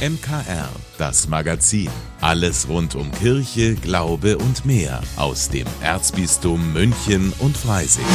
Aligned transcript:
MKR, 0.00 0.70
das 0.96 1.28
Magazin. 1.28 1.90
Alles 2.22 2.70
rund 2.70 2.94
um 2.94 3.12
Kirche, 3.12 3.74
Glaube 3.74 4.38
und 4.38 4.64
mehr 4.64 5.02
aus 5.18 5.50
dem 5.50 5.66
Erzbistum 5.82 6.72
München 6.72 7.34
und 7.38 7.54
Freising. 7.54 8.06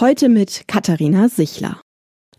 Heute 0.00 0.30
mit 0.30 0.66
Katharina 0.66 1.28
Sichler. 1.28 1.82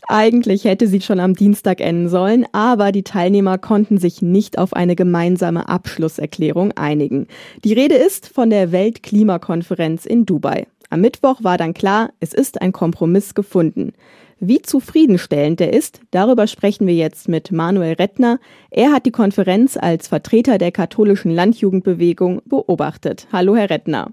Eigentlich 0.08 0.64
hätte 0.64 0.88
sie 0.88 1.00
schon 1.00 1.20
am 1.20 1.34
Dienstag 1.34 1.80
enden 1.80 2.08
sollen, 2.08 2.44
aber 2.50 2.90
die 2.90 3.04
Teilnehmer 3.04 3.56
konnten 3.56 3.98
sich 3.98 4.20
nicht 4.20 4.58
auf 4.58 4.72
eine 4.72 4.96
gemeinsame 4.96 5.68
Abschlusserklärung 5.68 6.72
einigen. 6.72 7.28
Die 7.62 7.72
Rede 7.72 7.94
ist 7.94 8.26
von 8.26 8.50
der 8.50 8.72
Weltklimakonferenz 8.72 10.06
in 10.06 10.26
Dubai. 10.26 10.66
Am 10.90 11.02
Mittwoch 11.02 11.44
war 11.44 11.56
dann 11.56 11.72
klar, 11.72 12.10
es 12.18 12.34
ist 12.34 12.60
ein 12.60 12.72
Kompromiss 12.72 13.34
gefunden. 13.34 13.92
Wie 14.40 14.62
zufriedenstellend 14.62 15.58
der 15.58 15.72
ist, 15.72 16.00
darüber 16.12 16.46
sprechen 16.46 16.86
wir 16.86 16.94
jetzt 16.94 17.28
mit 17.28 17.50
Manuel 17.50 17.94
Rettner. 17.94 18.38
Er 18.70 18.92
hat 18.92 19.04
die 19.04 19.10
Konferenz 19.10 19.76
als 19.76 20.06
Vertreter 20.06 20.58
der 20.58 20.70
katholischen 20.70 21.32
Landjugendbewegung 21.32 22.42
beobachtet. 22.44 23.26
Hallo, 23.32 23.56
Herr 23.56 23.68
Rettner. 23.68 24.12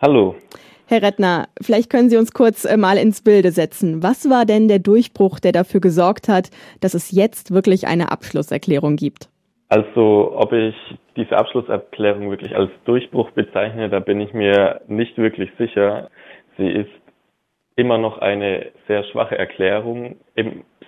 Hallo. 0.00 0.36
Herr 0.86 1.02
Rettner, 1.02 1.48
vielleicht 1.60 1.90
können 1.90 2.10
Sie 2.10 2.16
uns 2.16 2.32
kurz 2.32 2.64
äh, 2.64 2.76
mal 2.76 2.96
ins 2.96 3.22
Bilde 3.22 3.50
setzen. 3.50 4.04
Was 4.04 4.30
war 4.30 4.44
denn 4.44 4.68
der 4.68 4.78
Durchbruch, 4.78 5.40
der 5.40 5.50
dafür 5.50 5.80
gesorgt 5.80 6.28
hat, 6.28 6.50
dass 6.80 6.94
es 6.94 7.10
jetzt 7.10 7.52
wirklich 7.52 7.88
eine 7.88 8.12
Abschlusserklärung 8.12 8.94
gibt? 8.94 9.28
Also, 9.68 10.32
ob 10.36 10.52
ich 10.52 10.76
diese 11.16 11.36
Abschlusserklärung 11.36 12.30
wirklich 12.30 12.54
als 12.54 12.70
Durchbruch 12.84 13.32
bezeichne, 13.32 13.88
da 13.88 13.98
bin 13.98 14.20
ich 14.20 14.32
mir 14.32 14.82
nicht 14.86 15.18
wirklich 15.18 15.50
sicher. 15.58 16.08
Sie 16.56 16.68
ist 16.68 16.90
immer 17.76 17.98
noch 17.98 18.18
eine 18.18 18.72
sehr 18.88 19.04
schwache 19.04 19.38
Erklärung. 19.38 20.16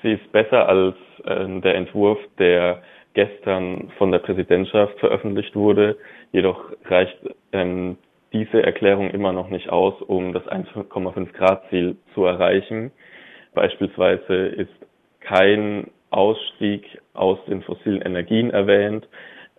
Sie 0.03 0.13
ist 0.13 0.33
besser 0.33 0.69
als 0.69 0.97
äh, 1.25 1.61
der 1.61 1.75
Entwurf, 1.75 2.19
der 2.39 2.83
gestern 3.15 3.91
von 3.99 4.11
der 4.11 4.21
Präsidentschaft 4.21 4.99
veröffentlicht 4.99 5.55
wurde. 5.55 5.97
Jedoch 6.33 6.73
reicht 6.87 7.19
ähm, 7.53 7.99
diese 8.33 8.63
Erklärung 8.63 9.11
immer 9.11 9.33
noch 9.33 9.49
nicht 9.49 9.71
aus, 9.71 10.01
um 10.03 10.33
das 10.33 10.45
1,5 10.47 11.33
Grad 11.33 11.69
Ziel 11.71 11.97
zu 12.15 12.25
erreichen. 12.25 12.91
Beispielsweise 13.55 14.35
ist 14.35 14.73
kein 15.21 15.91
Ausstieg 16.11 16.85
aus 17.15 17.39
den 17.47 17.63
fossilen 17.63 18.03
Energien 18.03 18.51
erwähnt. 18.51 19.07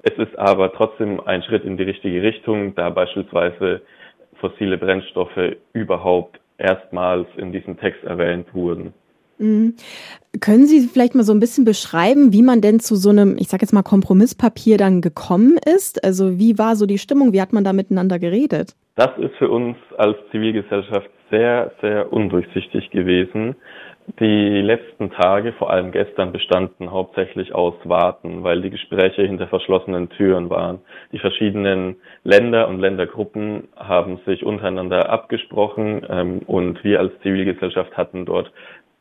Es 0.01 0.17
ist 0.17 0.37
aber 0.39 0.71
trotzdem 0.71 1.19
ein 1.19 1.43
Schritt 1.43 1.65
in 1.65 1.77
die 1.77 1.83
richtige 1.83 2.21
Richtung, 2.21 2.73
da 2.75 2.89
beispielsweise 2.89 3.81
fossile 4.35 4.77
Brennstoffe 4.77 5.57
überhaupt 5.73 6.38
erstmals 6.59 7.27
in 7.37 7.51
diesem 7.51 7.77
Text 7.77 8.03
erwähnt 8.03 8.53
wurden. 8.53 8.93
Mhm. 9.39 9.75
Können 10.41 10.67
Sie 10.67 10.87
vielleicht 10.87 11.15
mal 11.15 11.23
so 11.23 11.33
ein 11.33 11.39
bisschen 11.39 11.65
beschreiben, 11.65 12.33
wie 12.33 12.43
man 12.43 12.61
denn 12.61 12.79
zu 12.79 12.95
so 12.95 13.09
einem, 13.09 13.37
ich 13.39 13.47
sage 13.47 13.63
jetzt 13.63 13.71
mal, 13.71 13.83
Kompromisspapier 13.83 14.77
dann 14.77 15.01
gekommen 15.01 15.57
ist? 15.65 16.03
Also 16.03 16.37
wie 16.37 16.57
war 16.57 16.75
so 16.75 16.85
die 16.85 16.97
Stimmung? 16.97 17.33
Wie 17.33 17.41
hat 17.41 17.53
man 17.53 17.63
da 17.63 17.73
miteinander 17.73 18.19
geredet? 18.19 18.75
Das 18.95 19.11
ist 19.17 19.35
für 19.37 19.49
uns 19.49 19.77
als 19.97 20.17
Zivilgesellschaft 20.31 21.09
sehr, 21.31 21.71
sehr 21.81 22.11
undurchsichtig 22.11 22.89
gewesen. 22.91 23.55
Die 24.17 24.61
letzten 24.61 25.11
Tage, 25.11 25.53
vor 25.53 25.69
allem 25.69 25.91
gestern, 25.91 26.31
bestanden 26.31 26.91
hauptsächlich 26.91 27.53
aus 27.53 27.75
Warten, 27.83 28.43
weil 28.43 28.61
die 28.61 28.71
Gespräche 28.71 29.21
hinter 29.21 29.47
verschlossenen 29.47 30.09
Türen 30.09 30.49
waren. 30.49 30.79
Die 31.11 31.19
verschiedenen 31.19 31.97
Länder 32.23 32.67
und 32.69 32.79
Ländergruppen 32.79 33.67
haben 33.75 34.19
sich 34.25 34.43
untereinander 34.43 35.09
abgesprochen 35.09 36.05
ähm, 36.09 36.39
und 36.47 36.83
wir 36.83 36.99
als 36.99 37.11
Zivilgesellschaft 37.21 37.95
hatten 37.97 38.25
dort 38.25 38.51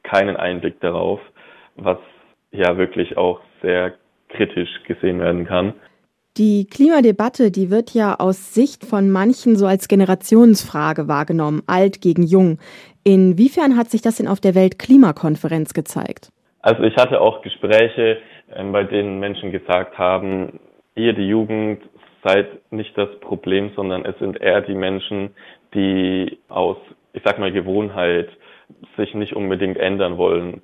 keinen 0.02 0.36
Einblick 0.36 0.80
darauf, 0.80 1.20
was 1.76 1.98
ja 2.50 2.76
wirklich 2.76 3.16
auch 3.16 3.40
sehr 3.62 3.94
kritisch 4.28 4.82
gesehen 4.86 5.20
werden 5.20 5.46
kann. 5.46 5.74
Die 6.36 6.66
Klimadebatte, 6.66 7.50
die 7.50 7.68
wird 7.68 7.94
ja 7.94 8.14
aus 8.14 8.54
Sicht 8.54 8.84
von 8.84 9.10
manchen 9.10 9.56
so 9.56 9.66
als 9.66 9.88
Generationsfrage 9.88 11.08
wahrgenommen, 11.08 11.62
alt 11.66 12.00
gegen 12.00 12.22
jung. 12.22 12.58
Inwiefern 13.08 13.78
hat 13.78 13.88
sich 13.88 14.02
das 14.02 14.16
denn 14.16 14.28
auf 14.28 14.38
der 14.38 14.54
Weltklimakonferenz 14.54 15.72
gezeigt? 15.72 16.30
Also 16.60 16.82
ich 16.82 16.94
hatte 16.96 17.22
auch 17.22 17.40
Gespräche, 17.40 18.18
ähm, 18.54 18.70
bei 18.70 18.84
denen 18.84 19.18
Menschen 19.18 19.50
gesagt 19.50 19.96
haben, 19.96 20.60
ihr 20.94 21.14
die 21.14 21.26
Jugend 21.26 21.80
seid 22.22 22.48
nicht 22.70 22.98
das 22.98 23.08
Problem, 23.20 23.70
sondern 23.74 24.04
es 24.04 24.18
sind 24.18 24.38
eher 24.38 24.60
die 24.60 24.74
Menschen, 24.74 25.30
die 25.72 26.38
aus, 26.50 26.76
ich 27.14 27.22
sag 27.24 27.38
mal, 27.38 27.50
Gewohnheit 27.50 28.28
sich 28.98 29.14
nicht 29.14 29.34
unbedingt 29.34 29.78
ändern 29.78 30.18
wollen. 30.18 30.60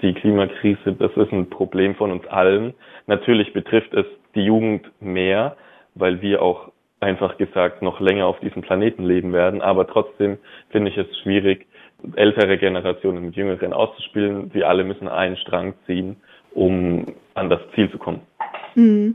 Die 0.00 0.14
Klimakrise, 0.14 0.92
das 0.92 1.10
ist 1.16 1.32
ein 1.32 1.50
Problem 1.50 1.96
von 1.96 2.12
uns 2.12 2.24
allen. 2.28 2.72
Natürlich 3.08 3.52
betrifft 3.52 3.94
es 3.94 4.06
die 4.36 4.44
Jugend 4.44 4.88
mehr, 5.00 5.56
weil 5.96 6.22
wir 6.22 6.40
auch 6.40 6.70
einfach 7.00 7.36
gesagt 7.36 7.82
noch 7.82 7.98
länger 7.98 8.26
auf 8.26 8.38
diesem 8.38 8.62
Planeten 8.62 9.02
leben 9.04 9.32
werden. 9.32 9.60
Aber 9.60 9.88
trotzdem 9.88 10.38
finde 10.70 10.92
ich 10.92 10.96
es 10.96 11.18
schwierig, 11.18 11.66
ältere 12.16 12.58
Generationen 12.58 13.26
mit 13.26 13.36
jüngeren 13.36 13.72
auszuspielen. 13.72 14.52
Wir 14.54 14.68
alle 14.68 14.84
müssen 14.84 15.08
einen 15.08 15.36
Strang 15.36 15.74
ziehen, 15.86 16.16
um 16.52 17.06
an 17.34 17.50
das 17.50 17.60
Ziel 17.74 17.90
zu 17.90 17.98
kommen. 17.98 18.20
Hm. 18.74 19.14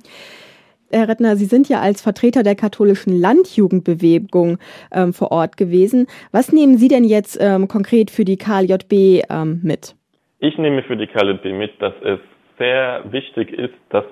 Herr 0.92 1.10
Rettner, 1.10 1.36
Sie 1.36 1.46
sind 1.46 1.68
ja 1.68 1.82
als 1.82 2.02
Vertreter 2.02 2.44
der 2.44 2.56
katholischen 2.56 3.20
Landjugendbewegung 3.20 4.60
ähm, 4.94 5.14
vor 5.14 5.32
Ort 5.32 5.58
gewesen. 5.58 6.08
Was 6.32 6.54
nehmen 6.54 6.78
Sie 6.78 6.88
denn 6.88 7.04
jetzt 7.04 7.38
ähm, 7.42 7.68
konkret 7.68 8.12
für 8.12 8.24
die 8.24 8.38
KLJB 8.38 9.26
ähm, 9.30 9.60
mit? 9.64 9.96
Ich 10.40 10.58
nehme 10.58 10.84
für 10.84 10.96
die 10.96 11.08
KLJB 11.08 11.46
mit, 11.58 11.82
dass 11.82 11.94
es 12.04 12.20
sehr 12.58 13.04
wichtig 13.10 13.52
ist, 13.52 13.74
dass 13.90 14.06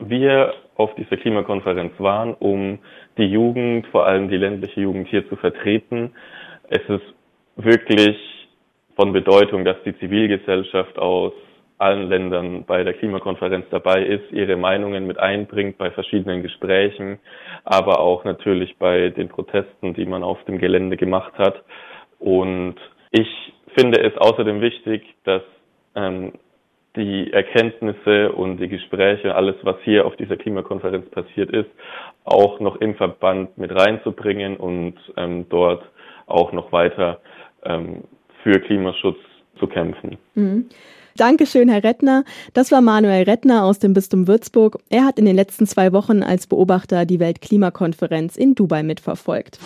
wir 0.00 0.54
auf 0.76 0.94
dieser 0.94 1.16
Klimakonferenz 1.16 1.92
waren, 1.98 2.34
um 2.34 2.78
die 3.16 3.24
Jugend, 3.24 3.86
vor 3.88 4.06
allem 4.06 4.28
die 4.28 4.36
ländliche 4.36 4.82
Jugend 4.82 5.08
hier 5.08 5.28
zu 5.28 5.36
vertreten. 5.36 6.12
Es 6.68 6.82
ist 6.88 7.14
wirklich 7.58 8.16
von 8.96 9.12
Bedeutung, 9.12 9.64
dass 9.64 9.76
die 9.84 9.96
Zivilgesellschaft 9.98 10.98
aus 10.98 11.32
allen 11.78 12.08
Ländern 12.08 12.64
bei 12.64 12.82
der 12.82 12.94
Klimakonferenz 12.94 13.66
dabei 13.70 14.02
ist, 14.02 14.32
ihre 14.32 14.56
Meinungen 14.56 15.06
mit 15.06 15.18
einbringt 15.18 15.78
bei 15.78 15.90
verschiedenen 15.92 16.42
Gesprächen, 16.42 17.20
aber 17.64 18.00
auch 18.00 18.24
natürlich 18.24 18.76
bei 18.78 19.10
den 19.10 19.28
Protesten, 19.28 19.94
die 19.94 20.06
man 20.06 20.24
auf 20.24 20.42
dem 20.44 20.58
Gelände 20.58 20.96
gemacht 20.96 21.34
hat. 21.38 21.62
Und 22.18 22.74
ich 23.12 23.28
finde 23.76 24.00
es 24.02 24.16
außerdem 24.16 24.60
wichtig, 24.60 25.02
dass 25.24 25.42
ähm, 25.94 26.32
die 26.96 27.32
Erkenntnisse 27.32 28.32
und 28.32 28.56
die 28.56 28.68
Gespräche, 28.68 29.36
alles, 29.36 29.54
was 29.62 29.76
hier 29.84 30.04
auf 30.04 30.16
dieser 30.16 30.36
Klimakonferenz 30.36 31.08
passiert 31.10 31.50
ist, 31.50 31.70
auch 32.24 32.58
noch 32.58 32.76
im 32.76 32.96
Verband 32.96 33.56
mit 33.56 33.70
reinzubringen 33.70 34.56
und 34.56 34.94
ähm, 35.16 35.46
dort 35.48 35.84
auch 36.26 36.52
noch 36.52 36.72
weiter 36.72 37.20
ähm, 37.64 38.04
für 38.42 38.60
Klimaschutz 38.60 39.18
zu 39.58 39.66
kämpfen. 39.66 40.18
Mhm. 40.34 40.68
Dankeschön, 41.16 41.68
Herr 41.68 41.82
Rettner. 41.82 42.22
Das 42.54 42.70
war 42.70 42.80
Manuel 42.80 43.24
Rettner 43.24 43.64
aus 43.64 43.80
dem 43.80 43.92
Bistum 43.92 44.28
Würzburg. 44.28 44.78
Er 44.88 45.04
hat 45.04 45.18
in 45.18 45.24
den 45.24 45.34
letzten 45.34 45.66
zwei 45.66 45.92
Wochen 45.92 46.22
als 46.22 46.46
Beobachter 46.46 47.06
die 47.06 47.18
Weltklimakonferenz 47.18 48.36
in 48.36 48.54
Dubai 48.54 48.84
mitverfolgt. 48.84 49.58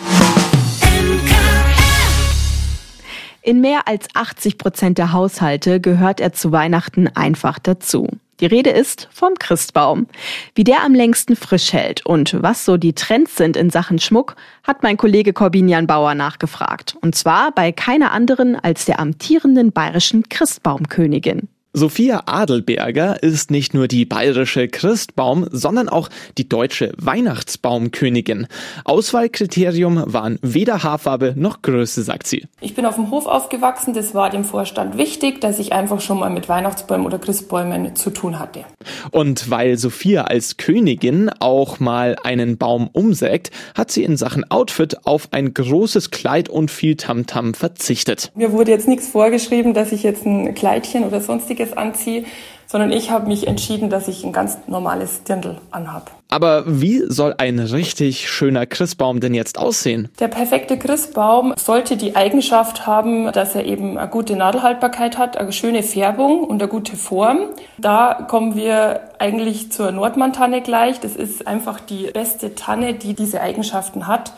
In 3.43 3.61
mehr 3.61 3.87
als 3.87 4.07
80 4.15 4.57
Prozent 4.57 4.99
der 4.99 5.13
Haushalte 5.13 5.81
gehört 5.81 6.21
er 6.21 6.33
zu 6.33 6.53
Weihnachten 6.53 7.09
einfach 7.09 7.59
dazu. 7.59 8.09
Die 8.43 8.47
Rede 8.47 8.71
ist 8.71 9.09
vom 9.13 9.35
Christbaum. 9.39 10.09
Wie 10.57 10.65
der 10.65 10.83
am 10.83 10.97
längsten 10.97 11.37
frisch 11.37 11.73
hält 11.73 12.05
und 12.05 12.43
was 12.43 12.65
so 12.65 12.77
die 12.77 12.93
Trends 12.93 13.37
sind 13.37 13.57
in 13.57 13.71
Sachen 13.71 14.01
Schmuck, 14.01 14.35
hat 14.65 14.83
mein 14.83 14.97
Kollege 14.97 15.33
Corbinian 15.33 15.87
Bauer 15.87 16.17
nachgefragt. 16.17 16.97
Und 17.01 17.15
zwar 17.15 17.53
bei 17.53 17.71
keiner 17.71 18.11
anderen 18.11 18.57
als 18.57 18.85
der 18.85 18.99
amtierenden 18.99 19.71
bayerischen 19.71 20.29
Christbaumkönigin. 20.29 21.49
Sophia 21.75 22.25
Adelberger 22.27 23.23
ist 23.23 23.51
nicht 23.51 23.73
nur 23.73 23.89
die 23.89 24.05
bayerische 24.05 24.69
Christbaum, 24.69 25.47
sondern 25.51 25.89
auch 25.89 26.11
die 26.37 26.47
deutsche 26.47 26.93
Weihnachtsbaumkönigin. 26.99 28.47
Auswahlkriterium 28.85 30.05
waren 30.05 30.39
weder 30.43 30.83
Haarfarbe 30.83 31.33
noch 31.35 31.63
Größe, 31.63 32.03
sagt 32.03 32.27
sie. 32.27 32.45
Ich 32.61 32.75
bin 32.75 32.85
auf 32.85 32.97
dem 32.97 33.11
Hof 33.11 33.25
aufgewachsen, 33.25 33.95
das 33.95 34.15
war 34.15 34.29
dem 34.29 34.45
Vorstand 34.45 34.99
wichtig, 34.99 35.41
dass 35.41 35.59
ich 35.59 35.73
einfach 35.73 36.03
schon 36.03 36.19
mal 36.19 36.29
mit 36.29 36.47
Weihnachtsbäumen 36.51 37.07
oder 37.07 37.19
Christbäumen 37.19 37.97
zu 37.97 38.11
tun 38.11 38.39
hatte. 38.39 38.67
Und 39.11 39.49
weil 39.49 39.79
Sophia 39.79 40.25
als 40.25 40.59
Königin 40.59 41.31
auch 41.39 41.81
mal 41.81 42.17
einen 42.23 42.59
Baum 42.59 42.91
umsägt, 42.93 43.51
hat 43.75 43.91
sie 43.91 44.05
in 44.05 44.19
Sachen 44.19 44.45
Outfit 44.51 45.07
auf 45.07 45.29
ein 45.31 45.55
großes 45.55 46.11
Kleid 46.11 46.51
und 46.51 46.71
viel 46.71 46.97
Tamtam 46.97 47.53
-Tam 47.53 47.57
verzichtet. 47.57 48.31
Mir 48.35 48.53
wurde 48.53 48.73
jetzt 48.73 48.89
nichts 48.89 49.09
vorgeschrieben, 49.09 49.73
dass 49.73 49.91
ich 49.91 50.03
jetzt 50.03 50.27
ein 50.27 50.55
Kleidchen 50.55 51.05
oder 51.05 51.23
sonstiges 51.23 51.62
Schickes 51.63 51.77
anziehe, 51.77 52.25
sondern 52.67 52.91
ich 52.91 53.11
habe 53.11 53.27
mich 53.27 53.47
entschieden, 53.47 53.91
dass 53.91 54.09
ich 54.09 54.25
ein 54.25 54.33
ganz 54.33 54.57
normales 54.67 55.25
Dirndl 55.25 55.59
anhab. 55.71 56.11
Aber 56.31 56.65
wie 56.67 57.03
soll 57.07 57.35
ein 57.37 57.59
richtig 57.59 58.31
schöner 58.31 58.65
Christbaum 58.65 59.21
denn 59.21 59.35
jetzt 59.35 59.59
aussehen? 59.59 60.09
Der 60.19 60.29
perfekte 60.29 60.79
Christbaum 60.79 61.53
sollte 61.59 61.99
die 61.99 62.17
Eigenschaft 62.17 62.87
haben, 62.87 63.31
dass 63.33 63.55
er 63.55 63.67
eben 63.67 63.99
eine 63.99 64.09
gute 64.09 64.37
Nadelhaltbarkeit 64.37 65.19
hat, 65.19 65.37
eine 65.37 65.53
schöne 65.53 65.83
Färbung 65.83 66.45
und 66.45 66.63
eine 66.63 66.71
gute 66.71 66.97
Form. 66.97 67.51
Da 67.77 68.27
kommen 68.27 68.55
wir 68.55 69.01
eigentlich 69.19 69.71
zur 69.71 69.93
Nordmann-Tanne 69.93 70.63
gleich. 70.63 70.99
Das 71.01 71.15
ist 71.15 71.47
einfach 71.47 71.79
die 71.79 72.11
beste 72.11 72.55
Tanne, 72.55 72.95
die 72.95 73.13
diese 73.13 73.43
Eigenschaften 73.43 74.07
hat. 74.07 74.33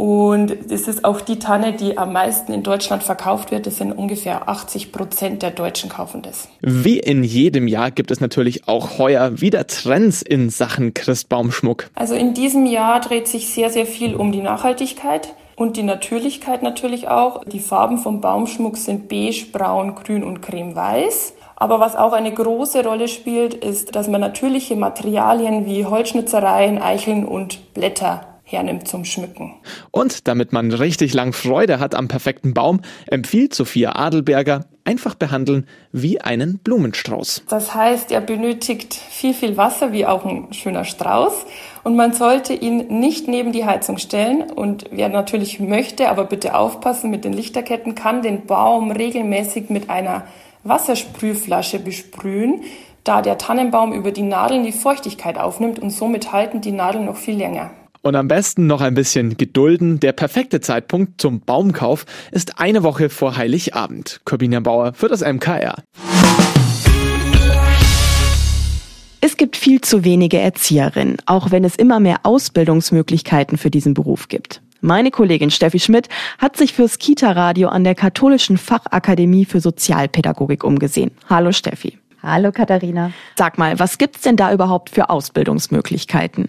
Und 0.00 0.72
es 0.72 0.88
ist 0.88 1.04
auch 1.04 1.20
die 1.20 1.38
Tanne, 1.38 1.74
die 1.74 1.98
am 1.98 2.14
meisten 2.14 2.54
in 2.54 2.62
Deutschland 2.62 3.02
verkauft 3.02 3.50
wird. 3.50 3.66
Das 3.66 3.76
sind 3.76 3.92
ungefähr 3.92 4.48
80 4.48 4.92
Prozent 4.92 5.42
der 5.42 5.50
Deutschen 5.50 5.90
kaufen 5.90 6.22
das. 6.22 6.48
Wie 6.62 6.98
in 6.98 7.22
jedem 7.22 7.68
Jahr 7.68 7.90
gibt 7.90 8.10
es 8.10 8.18
natürlich 8.18 8.66
auch 8.66 8.96
heuer 8.96 9.42
wieder 9.42 9.66
Trends 9.66 10.22
in 10.22 10.48
Sachen 10.48 10.94
Christbaumschmuck. 10.94 11.90
Also 11.96 12.14
in 12.14 12.32
diesem 12.32 12.64
Jahr 12.64 13.00
dreht 13.00 13.28
sich 13.28 13.50
sehr, 13.50 13.68
sehr 13.68 13.84
viel 13.84 14.14
um 14.14 14.32
die 14.32 14.40
Nachhaltigkeit. 14.40 15.34
Und 15.54 15.76
die 15.76 15.82
Natürlichkeit 15.82 16.62
natürlich 16.62 17.08
auch. 17.08 17.44
Die 17.44 17.60
Farben 17.60 17.98
vom 17.98 18.22
Baumschmuck 18.22 18.78
sind 18.78 19.10
beige, 19.10 19.48
braun, 19.52 19.94
grün 19.96 20.24
und 20.24 20.40
creme-weiß. 20.40 21.34
Aber 21.56 21.78
was 21.78 21.94
auch 21.94 22.14
eine 22.14 22.32
große 22.32 22.82
Rolle 22.82 23.06
spielt, 23.06 23.52
ist, 23.52 23.94
dass 23.94 24.08
man 24.08 24.22
natürliche 24.22 24.76
Materialien 24.76 25.66
wie 25.66 25.84
Holzschnitzereien, 25.84 26.80
Eicheln 26.80 27.26
und 27.26 27.74
Blätter 27.74 28.29
hernimmt 28.50 28.88
zum 28.88 29.04
Schmücken. 29.04 29.54
Und 29.90 30.28
damit 30.28 30.52
man 30.52 30.72
richtig 30.72 31.14
lang 31.14 31.32
Freude 31.32 31.78
hat 31.80 31.94
am 31.94 32.08
perfekten 32.08 32.54
Baum, 32.54 32.80
empfiehlt 33.06 33.54
Sophia 33.54 33.96
Adelberger, 33.96 34.66
einfach 34.84 35.14
behandeln 35.14 35.66
wie 35.92 36.20
einen 36.20 36.58
Blumenstrauß. 36.58 37.44
Das 37.48 37.74
heißt, 37.74 38.10
er 38.12 38.20
benötigt 38.20 38.94
viel, 38.94 39.34
viel 39.34 39.56
Wasser, 39.56 39.92
wie 39.92 40.06
auch 40.06 40.24
ein 40.24 40.52
schöner 40.52 40.84
Strauß. 40.84 41.46
Und 41.84 41.96
man 41.96 42.12
sollte 42.12 42.54
ihn 42.54 42.98
nicht 43.00 43.28
neben 43.28 43.52
die 43.52 43.64
Heizung 43.64 43.98
stellen. 43.98 44.50
Und 44.50 44.86
wer 44.90 45.08
natürlich 45.08 45.60
möchte, 45.60 46.08
aber 46.08 46.24
bitte 46.24 46.54
aufpassen 46.54 47.10
mit 47.10 47.24
den 47.24 47.32
Lichterketten, 47.32 47.94
kann 47.94 48.22
den 48.22 48.46
Baum 48.46 48.90
regelmäßig 48.90 49.70
mit 49.70 49.90
einer 49.90 50.24
Wassersprühflasche 50.64 51.78
besprühen, 51.78 52.62
da 53.04 53.22
der 53.22 53.38
Tannenbaum 53.38 53.92
über 53.92 54.12
die 54.12 54.22
Nadeln 54.22 54.62
die 54.62 54.72
Feuchtigkeit 54.72 55.38
aufnimmt 55.38 55.78
und 55.78 55.90
somit 55.90 56.32
halten 56.32 56.60
die 56.60 56.72
Nadeln 56.72 57.06
noch 57.06 57.16
viel 57.16 57.36
länger. 57.36 57.70
Und 58.02 58.16
am 58.16 58.28
besten 58.28 58.66
noch 58.66 58.80
ein 58.80 58.94
bisschen 58.94 59.36
gedulden. 59.36 60.00
Der 60.00 60.12
perfekte 60.12 60.60
Zeitpunkt 60.60 61.20
zum 61.20 61.40
Baumkauf 61.40 62.06
ist 62.32 62.58
eine 62.58 62.82
Woche 62.82 63.10
vor 63.10 63.36
Heiligabend. 63.36 64.20
Corbinian 64.24 64.62
Bauer 64.62 64.94
für 64.94 65.08
das 65.08 65.20
MKR. 65.20 65.82
Es 69.20 69.36
gibt 69.36 69.56
viel 69.56 69.82
zu 69.82 70.02
wenige 70.02 70.38
Erzieherinnen, 70.38 71.18
auch 71.26 71.50
wenn 71.50 71.62
es 71.62 71.76
immer 71.76 72.00
mehr 72.00 72.20
Ausbildungsmöglichkeiten 72.22 73.58
für 73.58 73.70
diesen 73.70 73.92
Beruf 73.92 74.28
gibt. 74.28 74.62
Meine 74.80 75.10
Kollegin 75.10 75.50
Steffi 75.50 75.78
Schmidt 75.78 76.08
hat 76.38 76.56
sich 76.56 76.72
fürs 76.72 76.98
Kita-Radio 76.98 77.68
an 77.68 77.84
der 77.84 77.94
Katholischen 77.94 78.56
Fachakademie 78.56 79.44
für 79.44 79.60
Sozialpädagogik 79.60 80.64
umgesehen. 80.64 81.10
Hallo 81.28 81.52
Steffi. 81.52 81.98
Hallo 82.22 82.50
Katharina. 82.50 83.12
Sag 83.36 83.58
mal, 83.58 83.78
was 83.78 83.98
gibt's 83.98 84.22
denn 84.22 84.36
da 84.36 84.54
überhaupt 84.54 84.88
für 84.88 85.10
Ausbildungsmöglichkeiten? 85.10 86.48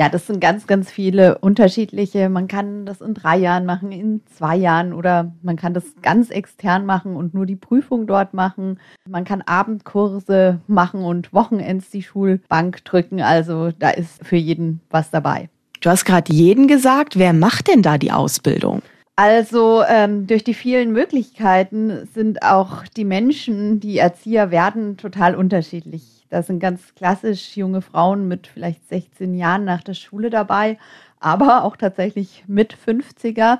Ja, 0.00 0.08
das 0.08 0.26
sind 0.26 0.40
ganz, 0.40 0.66
ganz 0.66 0.90
viele 0.90 1.36
unterschiedliche. 1.36 2.30
Man 2.30 2.48
kann 2.48 2.86
das 2.86 3.02
in 3.02 3.12
drei 3.12 3.36
Jahren 3.36 3.66
machen, 3.66 3.92
in 3.92 4.22
zwei 4.34 4.56
Jahren 4.56 4.94
oder 4.94 5.34
man 5.42 5.56
kann 5.56 5.74
das 5.74 5.84
ganz 6.00 6.30
extern 6.30 6.86
machen 6.86 7.16
und 7.16 7.34
nur 7.34 7.44
die 7.44 7.54
Prüfung 7.54 8.06
dort 8.06 8.32
machen. 8.32 8.80
Man 9.06 9.26
kann 9.26 9.42
Abendkurse 9.42 10.58
machen 10.66 11.04
und 11.04 11.34
Wochenends 11.34 11.90
die 11.90 12.02
Schulbank 12.02 12.82
drücken. 12.86 13.20
Also 13.20 13.72
da 13.78 13.90
ist 13.90 14.24
für 14.24 14.36
jeden 14.36 14.80
was 14.88 15.10
dabei. 15.10 15.50
Du 15.82 15.90
hast 15.90 16.06
gerade 16.06 16.32
jeden 16.32 16.66
gesagt. 16.66 17.18
Wer 17.18 17.34
macht 17.34 17.68
denn 17.68 17.82
da 17.82 17.98
die 17.98 18.10
Ausbildung? 18.10 18.80
Also 19.16 19.82
ähm, 19.86 20.26
durch 20.26 20.44
die 20.44 20.54
vielen 20.54 20.92
Möglichkeiten 20.92 22.08
sind 22.14 22.42
auch 22.42 22.84
die 22.96 23.04
Menschen, 23.04 23.80
die 23.80 23.98
Erzieher 23.98 24.50
werden, 24.50 24.96
total 24.96 25.34
unterschiedlich. 25.34 26.19
Da 26.30 26.42
sind 26.44 26.60
ganz 26.60 26.94
klassisch 26.94 27.56
junge 27.56 27.82
Frauen 27.82 28.28
mit 28.28 28.46
vielleicht 28.46 28.88
16 28.88 29.34
Jahren 29.34 29.64
nach 29.64 29.82
der 29.82 29.94
Schule 29.94 30.30
dabei, 30.30 30.78
aber 31.18 31.64
auch 31.64 31.76
tatsächlich 31.76 32.44
mit 32.46 32.74
50er. 32.74 33.58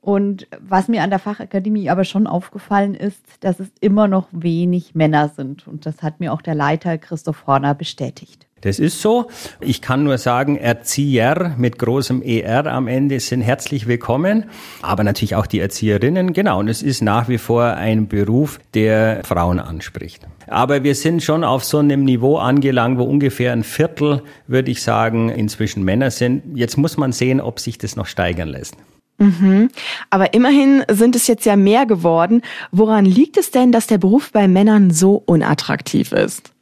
Und 0.00 0.46
was 0.58 0.88
mir 0.88 1.02
an 1.02 1.10
der 1.10 1.18
Fachakademie 1.18 1.90
aber 1.90 2.04
schon 2.04 2.26
aufgefallen 2.26 2.94
ist, 2.94 3.20
dass 3.40 3.60
es 3.60 3.68
immer 3.80 4.08
noch 4.08 4.28
wenig 4.32 4.94
Männer 4.94 5.28
sind. 5.28 5.66
Und 5.68 5.84
das 5.84 6.02
hat 6.02 6.20
mir 6.20 6.32
auch 6.32 6.40
der 6.40 6.54
Leiter 6.54 6.96
Christoph 6.96 7.46
Horner 7.46 7.74
bestätigt. 7.74 8.46
Das 8.62 8.78
ist 8.78 9.00
so. 9.00 9.28
Ich 9.60 9.80
kann 9.80 10.04
nur 10.04 10.18
sagen, 10.18 10.56
Erzieher 10.56 11.54
mit 11.56 11.78
großem 11.78 12.20
ER 12.22 12.66
am 12.66 12.88
Ende 12.88 13.18
sind 13.20 13.40
herzlich 13.40 13.86
willkommen, 13.86 14.50
aber 14.82 15.02
natürlich 15.02 15.34
auch 15.34 15.46
die 15.46 15.60
Erzieherinnen. 15.60 16.34
Genau, 16.34 16.58
und 16.58 16.68
es 16.68 16.82
ist 16.82 17.00
nach 17.00 17.28
wie 17.28 17.38
vor 17.38 17.64
ein 17.64 18.08
Beruf, 18.08 18.60
der 18.74 19.22
Frauen 19.24 19.60
anspricht. 19.60 20.26
Aber 20.46 20.84
wir 20.84 20.94
sind 20.94 21.22
schon 21.22 21.42
auf 21.42 21.64
so 21.64 21.78
einem 21.78 22.04
Niveau 22.04 22.36
angelangt, 22.36 22.98
wo 22.98 23.04
ungefähr 23.04 23.52
ein 23.52 23.64
Viertel, 23.64 24.22
würde 24.46 24.70
ich 24.70 24.82
sagen, 24.82 25.30
inzwischen 25.30 25.82
Männer 25.82 26.10
sind. 26.10 26.42
Jetzt 26.54 26.76
muss 26.76 26.98
man 26.98 27.12
sehen, 27.12 27.40
ob 27.40 27.60
sich 27.60 27.78
das 27.78 27.96
noch 27.96 28.06
steigern 28.06 28.48
lässt. 28.48 28.76
Mhm. 29.20 29.68
Aber 30.08 30.32
immerhin 30.32 30.82
sind 30.90 31.14
es 31.14 31.26
jetzt 31.26 31.44
ja 31.44 31.54
mehr 31.54 31.84
geworden. 31.84 32.42
Woran 32.72 33.04
liegt 33.04 33.36
es 33.36 33.50
denn, 33.50 33.70
dass 33.70 33.86
der 33.86 33.98
Beruf 33.98 34.32
bei 34.32 34.48
Männern 34.48 34.90
so 34.90 35.22
unattraktiv 35.26 36.12
ist? 36.12 36.52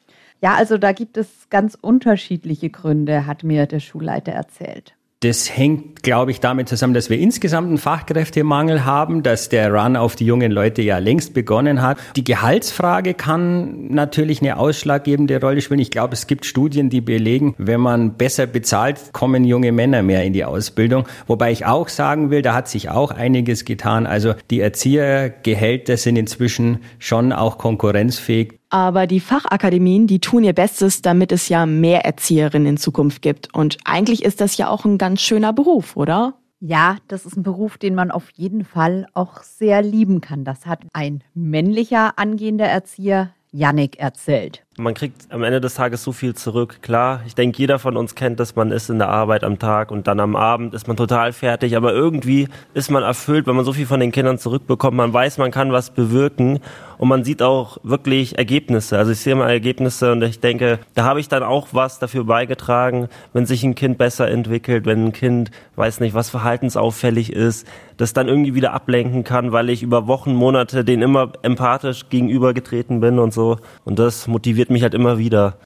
Ja, 0.42 0.54
also 0.54 0.76
da 0.76 0.92
gibt 0.92 1.16
es 1.16 1.28
ganz 1.50 1.78
unterschiedliche 1.80 2.68
Gründe, 2.70 3.26
hat 3.26 3.44
mir 3.44 3.66
der 3.66 3.80
Schulleiter 3.80 4.32
erzählt. 4.32 4.94
Das 5.20 5.56
hängt, 5.56 6.04
glaube 6.04 6.30
ich, 6.30 6.38
damit 6.38 6.68
zusammen, 6.68 6.94
dass 6.94 7.10
wir 7.10 7.18
insgesamt 7.18 7.66
einen 7.66 7.78
Fachkräftemangel 7.78 8.84
haben, 8.84 9.24
dass 9.24 9.48
der 9.48 9.74
Run 9.74 9.96
auf 9.96 10.14
die 10.14 10.24
jungen 10.24 10.52
Leute 10.52 10.80
ja 10.80 10.98
längst 10.98 11.34
begonnen 11.34 11.82
hat. 11.82 11.98
Die 12.14 12.22
Gehaltsfrage 12.22 13.14
kann 13.14 13.88
natürlich 13.88 14.42
eine 14.42 14.58
ausschlaggebende 14.58 15.40
Rolle 15.40 15.60
spielen. 15.60 15.80
Ich 15.80 15.90
glaube, 15.90 16.14
es 16.14 16.28
gibt 16.28 16.46
Studien, 16.46 16.88
die 16.88 17.00
belegen, 17.00 17.56
wenn 17.58 17.80
man 17.80 18.14
besser 18.14 18.46
bezahlt, 18.46 19.12
kommen 19.12 19.42
junge 19.42 19.72
Männer 19.72 20.04
mehr 20.04 20.22
in 20.22 20.34
die 20.34 20.44
Ausbildung. 20.44 21.08
Wobei 21.26 21.50
ich 21.50 21.66
auch 21.66 21.88
sagen 21.88 22.30
will, 22.30 22.42
da 22.42 22.54
hat 22.54 22.68
sich 22.68 22.88
auch 22.88 23.10
einiges 23.10 23.64
getan. 23.64 24.06
Also 24.06 24.34
die 24.52 24.60
Erziehergehälter 24.60 25.96
sind 25.96 26.14
inzwischen 26.14 26.78
schon 27.00 27.32
auch 27.32 27.58
konkurrenzfähig. 27.58 28.57
Aber 28.70 29.06
die 29.06 29.20
Fachakademien, 29.20 30.06
die 30.06 30.20
tun 30.20 30.44
ihr 30.44 30.52
Bestes, 30.52 31.00
damit 31.00 31.32
es 31.32 31.48
ja 31.48 31.64
mehr 31.64 32.04
Erzieherinnen 32.04 32.68
in 32.68 32.76
Zukunft 32.76 33.22
gibt. 33.22 33.54
Und 33.54 33.78
eigentlich 33.84 34.24
ist 34.24 34.40
das 34.40 34.56
ja 34.56 34.68
auch 34.68 34.84
ein 34.84 34.98
ganz 34.98 35.22
schöner 35.22 35.52
Beruf, 35.52 35.96
oder? 35.96 36.34
Ja, 36.60 36.96
das 37.06 37.24
ist 37.24 37.36
ein 37.36 37.44
Beruf, 37.44 37.78
den 37.78 37.94
man 37.94 38.10
auf 38.10 38.30
jeden 38.30 38.64
Fall 38.64 39.06
auch 39.14 39.42
sehr 39.42 39.80
lieben 39.80 40.20
kann. 40.20 40.44
Das 40.44 40.66
hat 40.66 40.80
ein 40.92 41.22
männlicher 41.32 42.18
angehender 42.18 42.66
Erzieher, 42.66 43.30
Yannick, 43.52 43.98
erzählt. 43.98 44.64
Man 44.80 44.94
kriegt 44.94 45.32
am 45.32 45.42
Ende 45.42 45.60
des 45.60 45.74
Tages 45.74 46.04
so 46.04 46.12
viel 46.12 46.36
zurück. 46.36 46.78
Klar, 46.82 47.22
ich 47.26 47.34
denke, 47.34 47.58
jeder 47.58 47.80
von 47.80 47.96
uns 47.96 48.14
kennt 48.14 48.38
das, 48.38 48.54
man 48.54 48.70
ist 48.70 48.88
in 48.90 48.98
der 48.98 49.08
Arbeit 49.08 49.42
am 49.42 49.58
Tag 49.58 49.90
und 49.90 50.06
dann 50.06 50.20
am 50.20 50.36
Abend 50.36 50.72
ist 50.72 50.86
man 50.86 50.96
total 50.96 51.32
fertig, 51.32 51.76
aber 51.76 51.92
irgendwie 51.92 52.46
ist 52.74 52.88
man 52.88 53.02
erfüllt, 53.02 53.48
wenn 53.48 53.56
man 53.56 53.64
so 53.64 53.72
viel 53.72 53.86
von 53.86 53.98
den 53.98 54.12
Kindern 54.12 54.38
zurückbekommt. 54.38 54.96
Man 54.96 55.12
weiß, 55.12 55.38
man 55.38 55.50
kann 55.50 55.72
was 55.72 55.90
bewirken 55.90 56.60
und 56.98 57.08
man 57.08 57.24
sieht 57.24 57.42
auch 57.42 57.78
wirklich 57.82 58.38
Ergebnisse. 58.38 58.98
Also 58.98 59.12
ich 59.12 59.18
sehe 59.18 59.34
mal 59.34 59.50
Ergebnisse 59.50 60.12
und 60.12 60.22
ich 60.22 60.38
denke, 60.38 60.78
da 60.94 61.04
habe 61.04 61.18
ich 61.18 61.28
dann 61.28 61.42
auch 61.42 61.68
was 61.72 61.98
dafür 61.98 62.24
beigetragen, 62.24 63.08
wenn 63.32 63.46
sich 63.46 63.64
ein 63.64 63.74
Kind 63.74 63.98
besser 63.98 64.28
entwickelt, 64.28 64.86
wenn 64.86 65.06
ein 65.06 65.12
Kind, 65.12 65.50
weiß 65.74 65.98
nicht, 66.00 66.14
was 66.14 66.30
verhaltensauffällig 66.30 67.32
ist, 67.32 67.66
das 67.96 68.12
dann 68.12 68.28
irgendwie 68.28 68.54
wieder 68.54 68.72
ablenken 68.72 69.24
kann, 69.24 69.52
weil 69.52 69.70
ich 69.70 69.82
über 69.82 70.06
Wochen, 70.06 70.34
Monate 70.34 70.84
denen 70.84 71.02
immer 71.02 71.32
empathisch 71.42 72.08
gegenübergetreten 72.08 73.00
bin 73.00 73.18
und 73.18 73.32
so. 73.32 73.58
Und 73.84 73.98
das 73.98 74.28
motiviert 74.28 74.67
mich 74.70 74.82
halt 74.82 74.94
immer 74.94 75.18
wieder. 75.18 75.58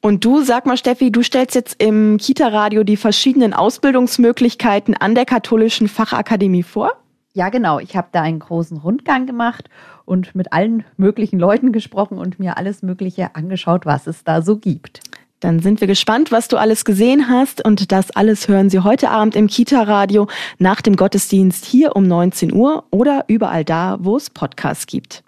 Und 0.00 0.24
du, 0.24 0.42
sag 0.42 0.66
mal, 0.66 0.76
Steffi, 0.76 1.10
du 1.10 1.22
stellst 1.22 1.54
jetzt 1.54 1.82
im 1.82 2.18
Kita-Radio 2.18 2.84
die 2.84 2.96
verschiedenen 2.96 3.52
Ausbildungsmöglichkeiten 3.52 4.96
an 4.96 5.14
der 5.14 5.24
Katholischen 5.24 5.88
Fachakademie 5.88 6.62
vor? 6.62 6.92
Ja, 7.32 7.48
genau. 7.48 7.80
Ich 7.80 7.96
habe 7.96 8.08
da 8.12 8.22
einen 8.22 8.38
großen 8.38 8.76
Rundgang 8.76 9.26
gemacht 9.26 9.68
und 10.04 10.34
mit 10.34 10.52
allen 10.52 10.84
möglichen 10.96 11.38
Leuten 11.38 11.72
gesprochen 11.72 12.18
und 12.18 12.38
mir 12.38 12.56
alles 12.56 12.82
Mögliche 12.82 13.34
angeschaut, 13.34 13.86
was 13.86 14.06
es 14.06 14.22
da 14.22 14.40
so 14.40 14.56
gibt. 14.56 15.00
Dann 15.40 15.60
sind 15.60 15.80
wir 15.80 15.88
gespannt, 15.88 16.32
was 16.32 16.48
du 16.48 16.56
alles 16.56 16.86
gesehen 16.86 17.28
hast 17.28 17.62
und 17.62 17.92
das 17.92 18.10
alles 18.12 18.48
hören 18.48 18.70
Sie 18.70 18.78
heute 18.78 19.10
Abend 19.10 19.36
im 19.36 19.48
Kita-Radio 19.48 20.26
nach 20.58 20.80
dem 20.80 20.96
Gottesdienst 20.96 21.66
hier 21.66 21.96
um 21.96 22.06
19 22.06 22.54
Uhr 22.54 22.84
oder 22.90 23.24
überall 23.26 23.64
da, 23.64 23.98
wo 24.00 24.16
es 24.16 24.30
Podcasts 24.30 24.86
gibt. 24.86 25.22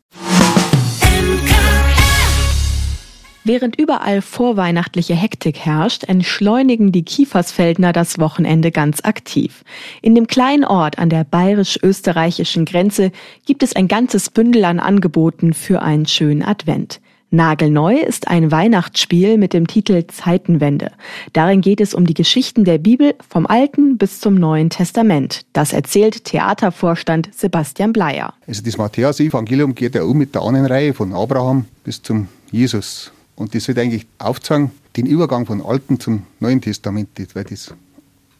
Während 3.48 3.78
überall 3.78 4.22
vorweihnachtliche 4.22 5.14
Hektik 5.14 5.60
herrscht, 5.60 6.02
entschleunigen 6.02 6.90
die 6.90 7.04
Kiefersfeldner 7.04 7.92
das 7.92 8.18
Wochenende 8.18 8.72
ganz 8.72 9.04
aktiv. 9.04 9.62
In 10.02 10.16
dem 10.16 10.26
kleinen 10.26 10.64
Ort 10.64 10.98
an 10.98 11.10
der 11.10 11.22
bayerisch-österreichischen 11.22 12.64
Grenze 12.64 13.12
gibt 13.44 13.62
es 13.62 13.76
ein 13.76 13.86
ganzes 13.86 14.30
Bündel 14.30 14.64
an 14.64 14.80
Angeboten 14.80 15.52
für 15.54 15.80
einen 15.80 16.06
schönen 16.06 16.42
Advent. 16.42 17.00
Nagelneu 17.30 18.00
ist 18.00 18.26
ein 18.26 18.50
Weihnachtsspiel 18.50 19.38
mit 19.38 19.52
dem 19.52 19.68
Titel 19.68 20.04
Zeitenwende. 20.08 20.90
Darin 21.32 21.60
geht 21.60 21.80
es 21.80 21.94
um 21.94 22.04
die 22.04 22.14
Geschichten 22.14 22.64
der 22.64 22.78
Bibel 22.78 23.14
vom 23.28 23.46
Alten 23.46 23.96
bis 23.96 24.18
zum 24.18 24.34
Neuen 24.34 24.70
Testament. 24.70 25.42
Das 25.52 25.72
erzählt 25.72 26.24
Theatervorstand 26.24 27.28
Sebastian 27.32 27.92
Bleier. 27.92 28.34
Also 28.48 28.64
das 28.64 28.76
Matthäus-Evangelium 28.76 29.76
geht 29.76 29.94
ja 29.94 30.02
um 30.02 30.18
mit 30.18 30.34
der 30.34 30.42
Ahnenreihe 30.42 30.92
von 30.92 31.12
Abraham 31.12 31.66
bis 31.84 32.02
zum 32.02 32.26
Jesus. 32.50 33.12
Und 33.36 33.54
das 33.54 33.68
wird 33.68 33.78
eigentlich 33.78 34.06
aufzeigen, 34.18 34.70
den 34.96 35.06
Übergang 35.06 35.46
von 35.46 35.64
Alten 35.64 36.00
zum 36.00 36.24
Neuen 36.40 36.60
Testament. 36.60 37.08
Weil 37.34 37.44
das 37.44 37.74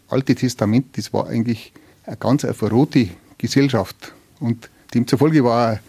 Alte 0.09 0.35
Testament, 0.35 0.97
das 0.97 1.13
war 1.13 1.29
eigentlich 1.29 1.73
eine 2.05 2.17
ganz 2.17 2.45
eine 2.45 2.55
verrohte 2.55 3.09
Gesellschaft. 3.39 4.13
Und 4.41 4.69
demzufolge 4.95 5.45
war 5.45 5.81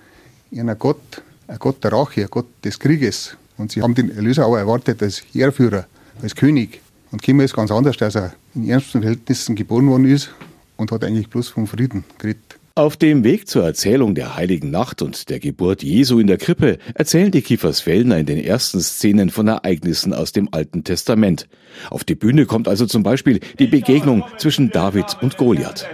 er 0.52 0.62
ein 0.64 0.80
Gott, 0.80 1.24
ein 1.48 1.58
Gott 1.60 1.84
der 1.84 1.94
Rache, 1.94 2.24
ein 2.24 2.30
Gott 2.30 2.48
des 2.64 2.78
Krieges. 2.80 3.38
Und 3.58 3.72
sie 3.72 3.82
haben 3.82 3.96
den 3.96 4.16
Erlöser 4.16 4.46
auch 4.46 4.56
erwartet 4.56 5.02
als 5.02 5.24
Heerführer, 5.34 5.88
als 6.22 6.36
König. 6.36 6.82
Und 7.12 7.22
Kim 7.22 7.40
ist 7.40 7.56
ganz 7.56 7.72
anders, 7.72 7.98
dass 7.98 8.16
er 8.16 8.34
in 8.54 8.70
ernsten 8.70 9.02
Verhältnissen 9.02 9.56
geboren 9.56 9.88
worden 9.88 10.06
ist 10.06 10.30
und 10.76 10.92
hat 10.92 11.04
eigentlich 11.04 11.30
bloß 11.30 11.50
vom 11.50 11.66
Frieden 11.66 12.04
geredet. 12.18 12.58
Auf 12.78 12.96
dem 12.96 13.24
Weg 13.24 13.48
zur 13.48 13.66
Erzählung 13.66 14.14
der 14.14 14.36
Heiligen 14.36 14.70
Nacht 14.70 15.02
und 15.02 15.32
der 15.32 15.40
Geburt 15.40 15.82
Jesu 15.82 16.20
in 16.20 16.28
der 16.28 16.38
Krippe 16.38 16.78
erzählen 16.94 17.32
die 17.32 17.42
Kiefersfeldner 17.42 18.20
in 18.20 18.28
den 18.28 18.38
ersten 18.38 18.82
Szenen 18.82 19.32
von 19.32 19.48
Ereignissen 19.48 20.14
aus 20.14 20.32
dem 20.32 20.50
Alten 20.52 20.84
Testament. 20.84 21.48
Auf 21.90 22.04
die 22.04 22.14
Bühne 22.14 22.46
kommt 22.46 22.68
also 22.68 22.86
zum 22.86 23.02
Beispiel 23.02 23.40
die 23.58 23.66
Begegnung 23.66 24.24
zwischen 24.38 24.70
David 24.70 25.18
und 25.24 25.38
Goliath. 25.38 25.88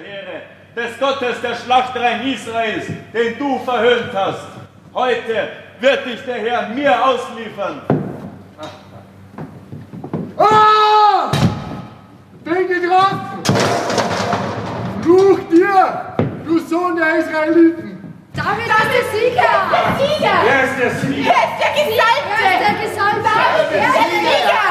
Des 0.75 0.99
Gottes 0.99 1.37
der 1.41 1.55
Schlachtreihen 1.55 2.27
Israels, 2.33 2.87
den 3.13 3.39
du 3.39 3.59
verhöhnt 3.59 4.11
hast. 4.13 4.45
Heute 4.93 5.47
wird 5.79 6.05
dich 6.05 6.19
der 6.27 6.35
Herr 6.35 6.67
mir 6.75 6.91
ausliefern. 7.01 7.81
Ah! 10.35 10.83
Sohn 16.73 16.95
der 16.95 17.19
Israeliten! 17.19 17.99
David 18.33 18.67
das 18.67 18.79
ist 18.79 18.93
der 18.95 19.05
Sieger! 19.13 19.53
Der 19.69 19.85
Sieger! 19.99 20.37
Wer 20.43 20.63
ist 20.63 20.77
der 20.81 20.91
Sieger? 21.01 21.31
Wer 21.31 21.43
ist 21.45 21.59
der 21.61 21.73
Gesalbte? 21.85 22.33
Wer 22.41 22.53
ist 22.53 22.63
der 22.65 22.89
Gesalbte? 22.89 23.29
Wer 23.69 23.79
ist 23.79 23.95
der 23.95 24.09
Sieger? 24.09 24.63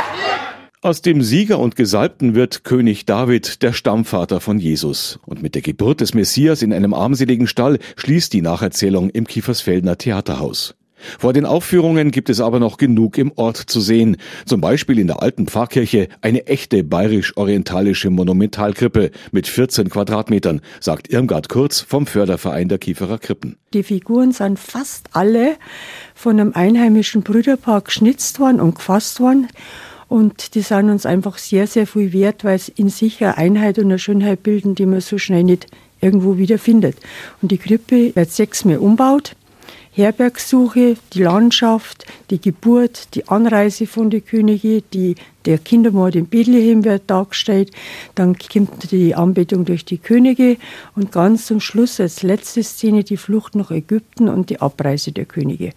Aus 0.80 1.00
dem 1.00 1.22
Sieger 1.22 1.60
und 1.60 1.76
Gesalbten 1.76 2.34
wird 2.34 2.64
König 2.64 3.06
David 3.06 3.62
der 3.62 3.72
Stammvater 3.72 4.40
von 4.40 4.58
Jesus. 4.58 5.20
Und 5.26 5.44
mit 5.44 5.54
der 5.54 5.62
Geburt 5.62 6.00
des 6.00 6.12
Messias 6.12 6.62
in 6.62 6.72
einem 6.72 6.92
armseligen 6.92 7.46
Stall 7.46 7.78
schließt 7.94 8.32
die 8.32 8.42
Nacherzählung 8.42 9.08
im 9.10 9.28
Kiefersfeldner 9.28 9.96
Theaterhaus. 9.96 10.74
Vor 11.18 11.32
den 11.32 11.46
Aufführungen 11.46 12.10
gibt 12.10 12.30
es 12.30 12.40
aber 12.40 12.60
noch 12.60 12.76
genug 12.76 13.18
im 13.18 13.32
Ort 13.36 13.56
zu 13.56 13.80
sehen. 13.80 14.16
Zum 14.46 14.60
Beispiel 14.60 14.98
in 14.98 15.06
der 15.06 15.22
alten 15.22 15.46
Pfarrkirche 15.46 16.08
eine 16.20 16.46
echte 16.46 16.84
bayerisch-orientalische 16.84 18.10
Monumentalkrippe 18.10 19.10
mit 19.30 19.46
14 19.46 19.88
Quadratmetern, 19.88 20.60
sagt 20.80 21.12
Irmgard 21.12 21.48
Kurz 21.48 21.80
vom 21.80 22.06
Förderverein 22.06 22.68
der 22.68 22.78
Kieferer 22.78 23.18
Krippen. 23.18 23.56
Die 23.74 23.82
Figuren 23.82 24.32
sind 24.32 24.58
fast 24.58 25.08
alle 25.12 25.56
von 26.14 26.38
einem 26.38 26.52
einheimischen 26.54 27.22
Brüderpaar 27.22 27.82
geschnitzt 27.82 28.40
worden 28.40 28.60
und 28.60 28.76
gefasst 28.76 29.20
worden. 29.20 29.48
Und 30.08 30.54
die 30.54 30.60
sind 30.60 30.90
uns 30.90 31.06
einfach 31.06 31.38
sehr, 31.38 31.66
sehr 31.66 31.86
viel 31.86 32.12
wert, 32.12 32.44
weil 32.44 32.56
es 32.56 32.68
in 32.68 32.90
sich 32.90 33.24
eine 33.24 33.38
Einheit 33.38 33.78
und 33.78 33.86
eine 33.86 33.98
Schönheit 33.98 34.42
bilden, 34.42 34.74
die 34.74 34.84
man 34.84 35.00
so 35.00 35.16
schnell 35.16 35.42
nicht 35.42 35.68
irgendwo 36.02 36.36
wiederfindet. 36.36 36.96
Und 37.40 37.50
die 37.50 37.56
Krippe 37.56 38.14
wird 38.14 38.30
sechsmal 38.30 38.76
umbaut. 38.76 39.36
Herbergssuche, 39.94 40.96
die 41.12 41.22
Landschaft, 41.22 42.06
die 42.30 42.40
Geburt, 42.40 43.14
die 43.14 43.28
Anreise 43.28 43.86
von 43.86 44.08
den 44.08 44.24
Königen, 44.24 44.82
die, 44.94 45.16
der 45.44 45.58
Kindermord 45.58 46.16
in 46.16 46.26
Bethlehem 46.26 46.84
wird 46.84 47.02
dargestellt, 47.08 47.70
dann 48.14 48.36
kommt 48.38 48.90
die 48.90 49.14
Anbetung 49.14 49.66
durch 49.66 49.84
die 49.84 49.98
Könige 49.98 50.56
und 50.96 51.12
ganz 51.12 51.44
zum 51.44 51.60
Schluss 51.60 52.00
als 52.00 52.22
letzte 52.22 52.62
Szene 52.62 53.04
die 53.04 53.18
Flucht 53.18 53.54
nach 53.54 53.70
Ägypten 53.70 54.30
und 54.30 54.48
die 54.48 54.62
Abreise 54.62 55.12
der 55.12 55.26
Könige. 55.26 55.72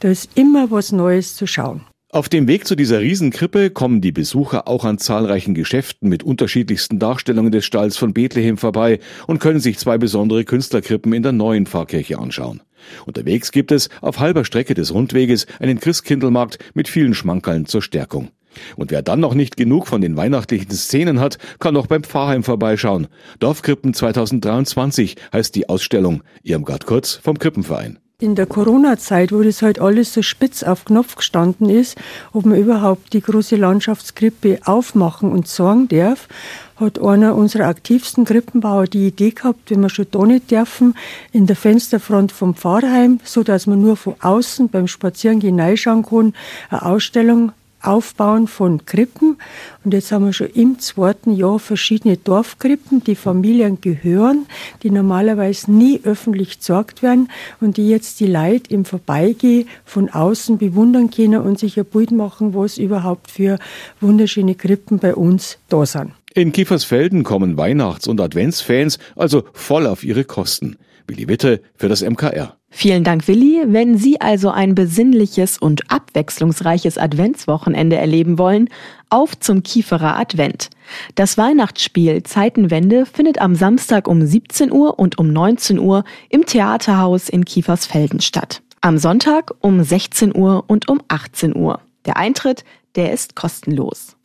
Da 0.00 0.08
ist 0.08 0.30
immer 0.34 0.72
was 0.72 0.90
Neues 0.90 1.36
zu 1.36 1.46
schauen. 1.46 1.82
Auf 2.12 2.28
dem 2.28 2.48
Weg 2.48 2.66
zu 2.66 2.74
dieser 2.74 2.98
Riesenkrippe 2.98 3.70
kommen 3.70 4.00
die 4.00 4.10
Besucher 4.10 4.66
auch 4.66 4.84
an 4.84 4.98
zahlreichen 4.98 5.54
Geschäften 5.54 6.08
mit 6.08 6.24
unterschiedlichsten 6.24 6.98
Darstellungen 6.98 7.52
des 7.52 7.64
Stalls 7.64 7.96
von 7.96 8.14
Bethlehem 8.14 8.56
vorbei 8.56 8.98
und 9.28 9.38
können 9.38 9.60
sich 9.60 9.78
zwei 9.78 9.96
besondere 9.96 10.44
Künstlerkrippen 10.44 11.12
in 11.12 11.22
der 11.22 11.30
neuen 11.30 11.66
Pfarrkirche 11.66 12.18
anschauen. 12.18 12.62
Unterwegs 13.06 13.52
gibt 13.52 13.72
es 13.72 13.88
auf 14.00 14.18
halber 14.18 14.44
Strecke 14.44 14.74
des 14.74 14.92
Rundweges 14.92 15.46
einen 15.58 15.80
Christkindlmarkt 15.80 16.58
mit 16.74 16.88
vielen 16.88 17.14
Schmankerln 17.14 17.66
zur 17.66 17.82
Stärkung. 17.82 18.30
Und 18.76 18.90
wer 18.90 19.02
dann 19.02 19.20
noch 19.20 19.34
nicht 19.34 19.56
genug 19.56 19.86
von 19.86 20.00
den 20.00 20.16
weihnachtlichen 20.16 20.70
Szenen 20.72 21.20
hat, 21.20 21.38
kann 21.60 21.76
auch 21.76 21.86
beim 21.86 22.02
Pfarrheim 22.02 22.42
vorbeischauen. 22.42 23.06
Dorfkrippen 23.38 23.94
2023 23.94 25.16
heißt 25.32 25.54
die 25.54 25.68
Ausstellung. 25.68 26.22
Irmgard 26.42 26.86
Kurz 26.86 27.14
vom 27.14 27.38
Krippenverein 27.38 27.98
in 28.20 28.34
der 28.34 28.46
Corona-Zeit, 28.46 29.32
wo 29.32 29.42
das 29.42 29.62
halt 29.62 29.80
alles 29.80 30.12
so 30.12 30.22
spitz 30.22 30.62
auf 30.62 30.84
Knopf 30.84 31.16
gestanden 31.16 31.68
ist, 31.68 31.96
ob 32.32 32.46
man 32.46 32.58
überhaupt 32.58 33.12
die 33.12 33.20
große 33.20 33.56
Landschaftskrippe 33.56 34.60
aufmachen 34.64 35.32
und 35.32 35.48
sorgen 35.48 35.88
darf, 35.88 36.28
hat 36.76 37.00
einer 37.00 37.34
unserer 37.34 37.66
aktivsten 37.66 38.24
Krippenbauer 38.24 38.86
die 38.86 39.08
Idee 39.08 39.30
gehabt, 39.30 39.70
wenn 39.70 39.80
wir 39.80 39.90
schon 39.90 40.06
da 40.10 40.24
nicht 40.24 40.50
dürfen, 40.50 40.94
in 41.32 41.46
der 41.46 41.56
Fensterfront 41.56 42.32
vom 42.32 42.54
Pfarrheim, 42.54 43.20
so 43.24 43.42
dass 43.42 43.66
man 43.66 43.80
nur 43.80 43.96
von 43.96 44.14
außen 44.20 44.68
beim 44.68 44.86
Spazierengehen 44.86 45.58
hineinschauen 45.58 46.04
kann, 46.04 46.34
eine 46.70 46.86
Ausstellung 46.86 47.52
Aufbauen 47.82 48.46
von 48.46 48.84
Krippen. 48.86 49.38
Und 49.84 49.94
jetzt 49.94 50.12
haben 50.12 50.26
wir 50.26 50.32
schon 50.32 50.48
im 50.48 50.78
zweiten 50.78 51.32
Jahr 51.32 51.58
verschiedene 51.58 52.16
Dorfkrippen, 52.16 53.02
die 53.04 53.14
Familien 53.14 53.80
gehören, 53.80 54.46
die 54.82 54.90
normalerweise 54.90 55.70
nie 55.72 56.00
öffentlich 56.04 56.58
gesorgt 56.58 57.02
werden 57.02 57.30
und 57.60 57.76
die 57.76 57.88
jetzt 57.88 58.20
die 58.20 58.26
Leute 58.26 58.72
im 58.72 58.84
Vorbeigehen 58.84 59.68
von 59.84 60.08
außen 60.08 60.58
bewundern 60.58 61.10
können 61.10 61.40
und 61.40 61.58
sich 61.58 61.78
ein 61.78 61.84
Bild 61.84 62.10
machen, 62.10 62.54
was 62.54 62.78
überhaupt 62.78 63.30
für 63.30 63.58
wunderschöne 64.00 64.54
Krippen 64.54 64.98
bei 64.98 65.14
uns 65.14 65.58
da 65.68 65.86
sind. 65.86 66.12
In 66.34 66.52
Kiefersfelden 66.52 67.24
kommen 67.24 67.56
Weihnachts- 67.56 68.06
und 68.06 68.20
Adventsfans 68.20 68.98
also 69.16 69.44
voll 69.52 69.86
auf 69.86 70.04
ihre 70.04 70.24
Kosten. 70.24 70.76
Willi 71.08 71.26
Witte 71.26 71.60
für 71.74 71.88
das 71.88 72.02
MKR. 72.02 72.59
Vielen 72.72 73.02
Dank, 73.02 73.26
Willi. 73.26 73.64
Wenn 73.66 73.98
Sie 73.98 74.20
also 74.20 74.50
ein 74.50 74.74
besinnliches 74.76 75.58
und 75.58 75.90
abwechslungsreiches 75.90 76.98
Adventswochenende 76.98 77.96
erleben 77.96 78.38
wollen, 78.38 78.68
auf 79.10 79.38
zum 79.38 79.64
Kieferer 79.64 80.16
Advent. 80.16 80.70
Das 81.16 81.36
Weihnachtsspiel 81.36 82.22
Zeitenwende 82.22 83.06
findet 83.06 83.40
am 83.40 83.56
Samstag 83.56 84.06
um 84.06 84.24
17 84.24 84.72
Uhr 84.72 84.98
und 84.98 85.18
um 85.18 85.32
19 85.32 85.80
Uhr 85.80 86.04
im 86.28 86.46
Theaterhaus 86.46 87.28
in 87.28 87.44
Kiefersfelden 87.44 88.20
statt. 88.20 88.62
Am 88.80 88.98
Sonntag 88.98 89.52
um 89.60 89.82
16 89.82 90.34
Uhr 90.34 90.64
und 90.68 90.88
um 90.88 91.02
18 91.08 91.54
Uhr. 91.56 91.80
Der 92.06 92.16
Eintritt, 92.16 92.64
der 92.94 93.12
ist 93.12 93.34
kostenlos. 93.34 94.16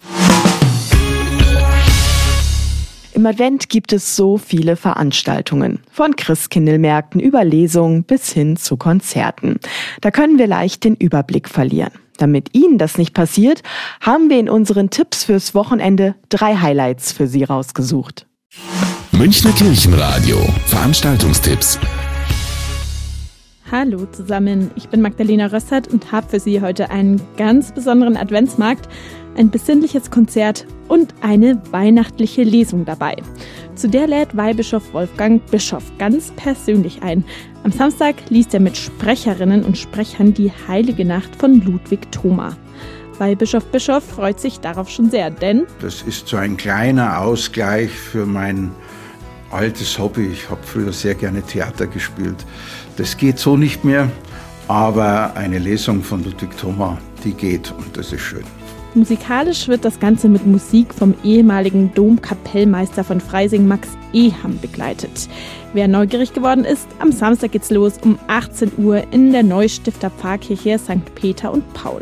Im 3.15 3.25
Advent 3.25 3.69
gibt 3.69 3.93
es 3.93 4.17
so 4.17 4.37
viele 4.37 4.75
Veranstaltungen. 4.75 5.79
Von 5.89 6.17
Christkindlmärkten 6.17 7.21
über 7.21 7.45
Lesungen 7.45 8.03
bis 8.03 8.33
hin 8.33 8.57
zu 8.57 8.75
Konzerten. 8.75 9.55
Da 10.01 10.11
können 10.11 10.37
wir 10.37 10.47
leicht 10.47 10.83
den 10.83 10.95
Überblick 10.95 11.47
verlieren. 11.47 11.93
Damit 12.17 12.49
Ihnen 12.53 12.77
das 12.77 12.97
nicht 12.97 13.13
passiert, 13.13 13.63
haben 14.01 14.29
wir 14.29 14.37
in 14.37 14.49
unseren 14.49 14.89
Tipps 14.89 15.23
fürs 15.23 15.55
Wochenende 15.55 16.15
drei 16.27 16.57
Highlights 16.57 17.13
für 17.13 17.27
Sie 17.27 17.45
rausgesucht. 17.45 18.27
Münchner 19.13 19.53
Kirchenradio. 19.53 20.45
Veranstaltungstipps. 20.65 21.79
Hallo 23.71 24.05
zusammen, 24.11 24.69
ich 24.75 24.89
bin 24.89 25.01
Magdalena 25.01 25.47
Rössert 25.47 25.87
und 25.87 26.11
habe 26.11 26.29
für 26.29 26.39
Sie 26.39 26.61
heute 26.61 26.91
einen 26.91 27.19
ganz 27.35 27.71
besonderen 27.73 28.15
Adventsmarkt 28.15 28.87
ein 29.35 29.49
besinnliches 29.49 30.11
Konzert 30.11 30.67
und 30.87 31.15
eine 31.21 31.59
weihnachtliche 31.71 32.43
Lesung 32.43 32.85
dabei. 32.85 33.15
Zu 33.73 33.89
der 33.89 34.05
lädt 34.05 34.37
Weihbischof 34.37 34.93
Wolfgang 34.93 35.43
Bischof 35.49 35.83
ganz 35.97 36.31
persönlich 36.35 37.01
ein. 37.01 37.25
Am 37.63 37.71
Samstag 37.71 38.15
liest 38.29 38.53
er 38.53 38.59
mit 38.59 38.77
Sprecherinnen 38.77 39.63
und 39.63 39.79
Sprechern 39.79 40.31
die 40.31 40.51
Heilige 40.67 41.03
Nacht 41.03 41.35
von 41.35 41.59
Ludwig 41.61 42.11
Thoma. 42.11 42.55
Weihbischof 43.17 43.65
Bischof 43.71 44.03
freut 44.03 44.39
sich 44.39 44.59
darauf 44.59 44.89
schon 44.89 45.09
sehr, 45.09 45.31
denn 45.31 45.65
das 45.81 46.03
ist 46.03 46.27
so 46.27 46.37
ein 46.37 46.55
kleiner 46.55 47.19
Ausgleich 47.19 47.89
für 47.89 48.27
mein 48.27 48.69
altes 49.51 49.97
Hobby. 49.97 50.27
Ich 50.27 50.49
habe 50.49 50.61
früher 50.63 50.91
sehr 50.93 51.15
gerne 51.15 51.41
Theater 51.41 51.87
gespielt. 51.87 52.45
Das 52.97 53.17
geht 53.17 53.39
so 53.39 53.57
nicht 53.57 53.83
mehr, 53.83 54.09
aber 54.67 55.35
eine 55.35 55.59
Lesung 55.59 56.01
von 56.01 56.23
Ludwig 56.23 56.57
Thoma, 56.57 56.97
die 57.23 57.33
geht 57.33 57.71
und 57.77 57.97
das 57.97 58.13
ist 58.13 58.21
schön. 58.21 58.43
Musikalisch 58.93 59.67
wird 59.67 59.83
das 59.83 59.99
Ganze 59.99 60.29
mit 60.29 60.47
Musik 60.47 60.93
vom 60.93 61.13
ehemaligen 61.21 61.93
Domkapellmeister 61.93 63.03
von 63.03 63.19
Freising 63.19 63.67
Max 63.67 63.89
Eham 64.13 64.57
begleitet. 64.61 65.27
Wer 65.73 65.89
neugierig 65.89 66.33
geworden 66.33 66.63
ist, 66.63 66.87
am 66.99 67.11
Samstag 67.11 67.51
geht's 67.51 67.69
los 67.69 67.97
um 68.01 68.17
18 68.27 68.71
Uhr 68.77 69.03
in 69.11 69.33
der 69.33 69.43
Neustifter 69.43 70.09
Pfarrkirche 70.09 70.79
St. 70.79 71.13
Peter 71.15 71.51
und 71.51 71.73
Paul. 71.73 72.01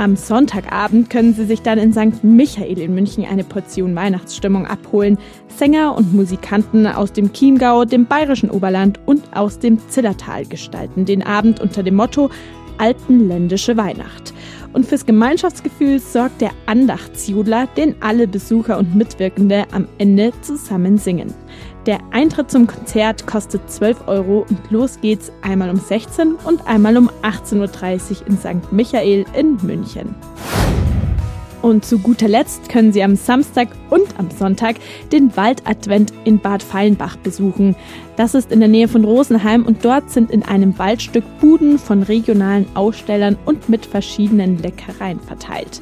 Am 0.00 0.16
Sonntagabend 0.16 1.10
können 1.10 1.34
Sie 1.34 1.44
sich 1.44 1.60
dann 1.60 1.78
in 1.78 1.92
St. 1.92 2.24
Michael 2.24 2.78
in 2.78 2.94
München 2.94 3.26
eine 3.26 3.44
Portion 3.44 3.94
Weihnachtsstimmung 3.94 4.66
abholen. 4.66 5.18
Sänger 5.48 5.94
und 5.94 6.14
Musikanten 6.14 6.86
aus 6.86 7.12
dem 7.12 7.34
Chiemgau, 7.34 7.84
dem 7.84 8.06
bayerischen 8.06 8.50
Oberland 8.50 8.98
und 9.04 9.22
aus 9.36 9.58
dem 9.58 9.78
Zillertal 9.90 10.46
gestalten 10.46 11.04
den 11.04 11.22
Abend 11.22 11.60
unter 11.60 11.82
dem 11.82 11.96
Motto 11.96 12.30
Alpenländische 12.78 13.76
Weihnacht. 13.76 14.32
Und 14.72 14.86
fürs 14.86 15.04
Gemeinschaftsgefühl 15.04 15.98
sorgt 15.98 16.40
der 16.40 16.52
Andachtsjudler, 16.64 17.68
den 17.76 17.94
alle 18.00 18.26
Besucher 18.26 18.78
und 18.78 18.96
Mitwirkende 18.96 19.66
am 19.70 19.86
Ende 19.98 20.32
zusammen 20.40 20.96
singen. 20.96 21.34
Der 21.86 21.98
Eintritt 22.10 22.50
zum 22.50 22.66
Konzert 22.66 23.26
kostet 23.26 23.70
12 23.70 24.06
Euro 24.06 24.44
und 24.48 24.70
los 24.70 25.00
geht's 25.00 25.32
einmal 25.40 25.70
um 25.70 25.76
16 25.76 26.34
und 26.44 26.66
einmal 26.66 26.98
um 26.98 27.08
18.30 27.22 28.20
Uhr 28.20 28.26
in 28.26 28.38
St. 28.38 28.72
Michael 28.72 29.24
in 29.34 29.56
München. 29.62 30.14
Und 31.62 31.84
zu 31.84 31.98
guter 31.98 32.28
Letzt 32.28 32.68
können 32.68 32.92
Sie 32.92 33.02
am 33.02 33.16
Samstag 33.16 33.68
und 33.90 34.06
am 34.18 34.30
Sonntag 34.30 34.76
den 35.12 35.34
Waldadvent 35.36 36.12
in 36.24 36.38
Bad 36.38 36.62
Fallenbach 36.62 37.16
besuchen. 37.16 37.76
Das 38.16 38.34
ist 38.34 38.50
in 38.52 38.60
der 38.60 38.68
Nähe 38.68 38.88
von 38.88 39.04
Rosenheim 39.04 39.64
und 39.64 39.84
dort 39.84 40.10
sind 40.10 40.30
in 40.30 40.42
einem 40.42 40.78
Waldstück 40.78 41.24
Buden 41.40 41.78
von 41.78 42.02
regionalen 42.02 42.66
Ausstellern 42.74 43.38
und 43.44 43.68
mit 43.68 43.86
verschiedenen 43.86 44.58
Leckereien 44.58 45.20
verteilt. 45.20 45.80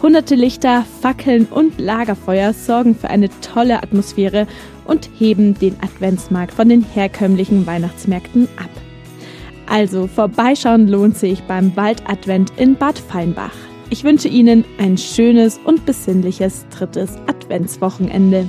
Hunderte 0.00 0.36
Lichter, 0.36 0.84
Fackeln 1.02 1.46
und 1.50 1.80
Lagerfeuer 1.80 2.52
sorgen 2.52 2.94
für 2.94 3.10
eine 3.10 3.28
tolle 3.40 3.82
Atmosphäre 3.82 4.46
und 4.88 5.08
heben 5.16 5.54
den 5.54 5.76
Adventsmarkt 5.80 6.52
von 6.52 6.68
den 6.68 6.82
herkömmlichen 6.82 7.64
Weihnachtsmärkten 7.66 8.48
ab. 8.56 8.70
Also 9.66 10.08
vorbeischauen 10.08 10.88
lohnt 10.88 11.16
sich 11.16 11.42
beim 11.42 11.76
Waldadvent 11.76 12.52
in 12.56 12.74
Bad 12.74 12.98
Feinbach. 12.98 13.52
Ich 13.90 14.02
wünsche 14.02 14.28
Ihnen 14.28 14.64
ein 14.78 14.98
schönes 14.98 15.60
und 15.62 15.86
besinnliches 15.86 16.66
drittes 16.70 17.16
Adventswochenende. 17.26 18.48